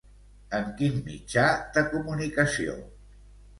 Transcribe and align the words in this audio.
En 0.59 0.65
quin 0.79 0.95
mitjà 1.09 1.45
de 1.77 1.85
comunicació? 1.93 2.77